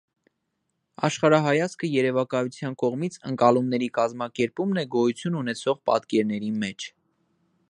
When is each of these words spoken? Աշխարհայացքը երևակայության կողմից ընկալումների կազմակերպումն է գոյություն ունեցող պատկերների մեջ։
Աշխարհայացքը 1.07 1.89
երևակայության 1.97 2.79
կողմից 2.85 3.19
ընկալումների 3.33 3.93
կազմակերպումն 4.01 4.83
է 4.87 4.89
գոյություն 4.97 5.41
ունեցող 5.45 5.83
պատկերների 5.93 6.55
մեջ։ 6.67 6.93